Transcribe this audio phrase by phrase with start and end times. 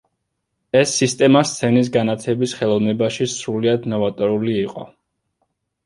[0.79, 4.93] ეს სისტემა სცენის განათების ხელოვნებაში სრულიად ნოვატორული იყო.